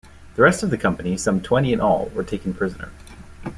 [0.35, 2.89] The rest of the company, some twenty in all, were taken prisoner.